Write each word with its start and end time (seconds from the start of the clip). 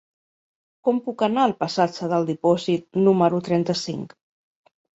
Com 0.87 1.01
puc 1.07 1.21
anar 1.27 1.43
al 1.49 1.53
passatge 1.59 2.09
del 2.15 2.27
Dipòsit 2.31 2.89
número 3.07 3.45
trenta-cinc? 3.51 4.21